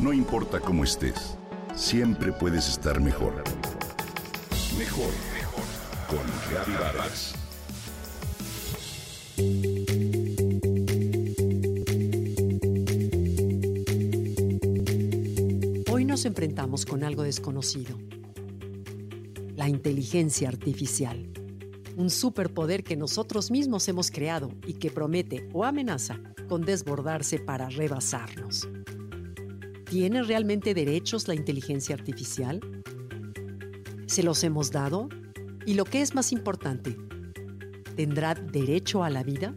[0.00, 1.36] No importa cómo estés,
[1.74, 3.42] siempre puedes estar mejor.
[4.78, 5.64] Mejor, mejor.
[6.08, 7.34] Con Reavivadas.
[15.90, 17.98] Hoy nos enfrentamos con algo desconocido.
[19.56, 21.28] La inteligencia artificial.
[21.96, 27.68] Un superpoder que nosotros mismos hemos creado y que promete o amenaza con desbordarse para
[27.68, 28.68] rebasarnos.
[29.88, 32.60] ¿Tiene realmente derechos la inteligencia artificial?
[34.06, 35.08] ¿Se los hemos dado?
[35.64, 36.94] Y lo que es más importante,
[37.96, 39.54] ¿tendrá derecho a la vida?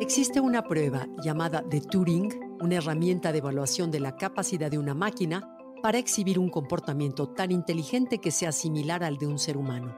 [0.00, 4.94] Existe una prueba llamada de Turing, una herramienta de evaluación de la capacidad de una
[4.94, 9.96] máquina para exhibir un comportamiento tan inteligente que sea similar al de un ser humano.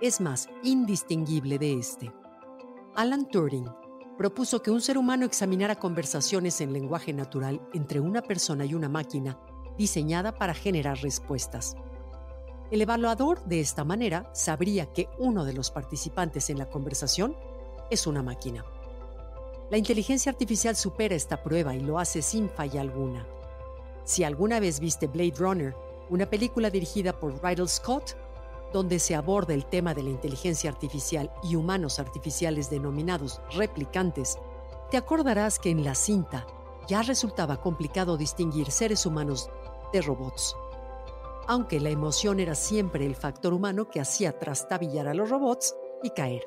[0.00, 2.10] Es más, indistinguible de este.
[2.94, 3.66] Alan Turing
[4.18, 8.88] propuso que un ser humano examinara conversaciones en lenguaje natural entre una persona y una
[8.88, 9.38] máquina
[9.78, 11.76] diseñada para generar respuestas.
[12.72, 17.36] El evaluador de esta manera sabría que uno de los participantes en la conversación
[17.90, 18.64] es una máquina.
[19.70, 23.24] La inteligencia artificial supera esta prueba y lo hace sin falla alguna.
[24.02, 25.76] Si alguna vez viste Blade Runner,
[26.10, 28.16] una película dirigida por Ridley Scott,
[28.72, 34.38] donde se aborda el tema de la inteligencia artificial y humanos artificiales denominados replicantes,
[34.90, 36.46] te acordarás que en la cinta
[36.86, 39.50] ya resultaba complicado distinguir seres humanos
[39.92, 40.56] de robots.
[41.46, 46.10] Aunque la emoción era siempre el factor humano que hacía trastabillar a los robots y
[46.10, 46.42] caer.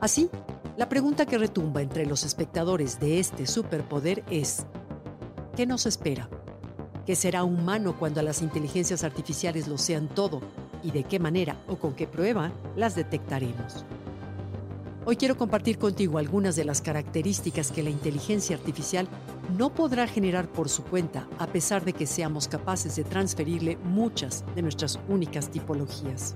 [0.00, 0.30] Así,
[0.76, 4.66] la pregunta que retumba entre los espectadores de este superpoder es,
[5.54, 6.28] ¿qué nos espera?
[7.06, 10.40] ¿Qué será humano cuando las inteligencias artificiales lo sean todo?
[10.82, 13.84] ¿Y de qué manera o con qué prueba las detectaremos?
[15.04, 19.06] Hoy quiero compartir contigo algunas de las características que la inteligencia artificial
[19.56, 24.44] no podrá generar por su cuenta a pesar de que seamos capaces de transferirle muchas
[24.56, 26.34] de nuestras únicas tipologías.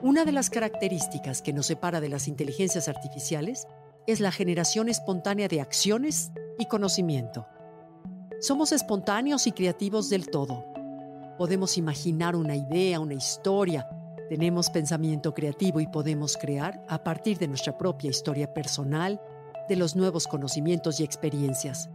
[0.00, 3.66] Una de las características que nos separa de las inteligencias artificiales
[4.06, 7.46] es la generación espontánea de acciones y conocimiento.
[8.40, 10.64] Somos espontáneos y creativos del todo.
[11.38, 13.88] Podemos imaginar una idea, una historia,
[14.28, 19.20] tenemos pensamiento creativo y podemos crear a partir de nuestra propia historia personal,
[19.68, 21.88] de los nuevos conocimientos y experiencias.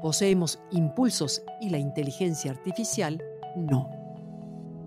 [0.00, 3.22] Poseemos impulsos y la inteligencia artificial
[3.56, 3.90] no.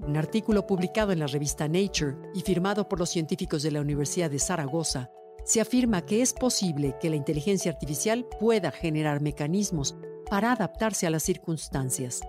[0.08, 4.32] Un artículo publicado en la revista Nature y firmado por los científicos de la Universidad
[4.32, 5.12] de Zaragoza
[5.44, 9.96] se afirma que es posible que la inteligencia artificial pueda generar mecanismos
[10.30, 12.22] para adaptarse a las circunstancias,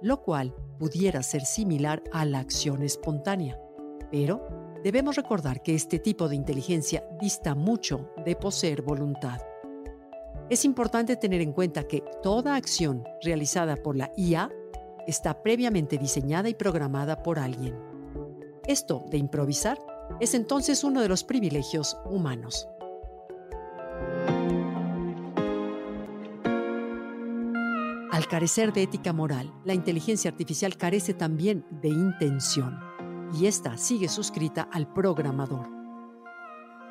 [0.00, 3.60] lo cual pudiera ser similar a la acción espontánea.
[4.10, 4.48] Pero
[4.82, 9.40] debemos recordar que este tipo de inteligencia dista mucho de poseer voluntad.
[10.48, 14.50] Es importante tener en cuenta que toda acción realizada por la IA
[15.06, 17.76] está previamente diseñada y programada por alguien.
[18.66, 19.78] Esto de improvisar
[20.18, 22.68] es entonces uno de los privilegios humanos.
[28.10, 32.78] Al carecer de ética moral, la inteligencia artificial carece también de intención,
[33.32, 35.68] y esta sigue suscrita al programador.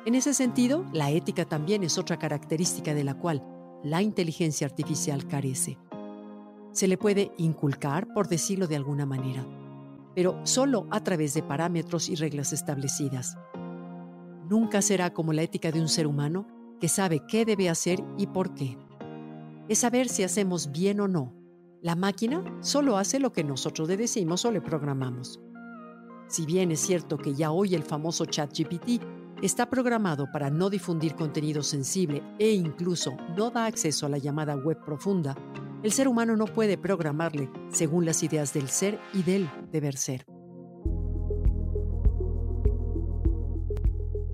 [0.06, 3.44] En ese sentido, la ética también es otra característica de la cual
[3.84, 5.78] la inteligencia artificial carece.
[6.72, 9.44] Se le puede inculcar, por decirlo de alguna manera,
[10.14, 13.36] pero solo a través de parámetros y reglas establecidas.
[14.48, 16.46] Nunca será como la ética de un ser humano
[16.80, 18.76] que sabe qué debe hacer y por qué.
[19.68, 21.32] Es saber si hacemos bien o no.
[21.82, 25.40] La máquina solo hace lo que nosotros le decimos o le programamos.
[26.26, 29.02] Si bien es cierto que ya hoy el famoso ChatGPT
[29.42, 34.56] está programado para no difundir contenido sensible e incluso no da acceso a la llamada
[34.56, 35.36] web profunda,
[35.82, 40.26] el ser humano no puede programarle según las ideas del ser y del deber ser.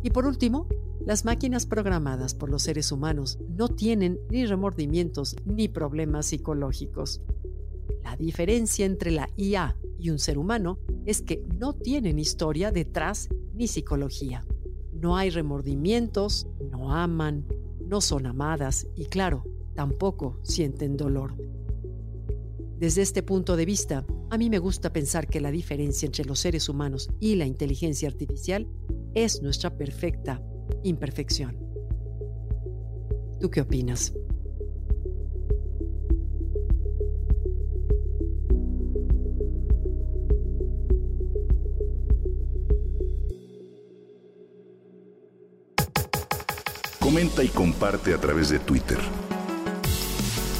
[0.02, 0.68] Y por último,
[1.04, 7.22] las máquinas programadas por los seres humanos no tienen ni remordimientos ni problemas psicológicos.
[8.02, 13.28] La diferencia entre la IA y un ser humano es que no tienen historia detrás
[13.54, 14.44] ni psicología.
[14.92, 17.46] No hay remordimientos, no aman,
[17.84, 19.44] no son amadas y claro,
[19.76, 21.36] tampoco sienten dolor.
[22.78, 26.40] Desde este punto de vista, a mí me gusta pensar que la diferencia entre los
[26.40, 28.66] seres humanos y la inteligencia artificial
[29.14, 30.42] es nuestra perfecta
[30.82, 31.56] imperfección.
[33.40, 34.12] ¿Tú qué opinas?
[46.98, 48.98] Comenta y comparte a través de Twitter.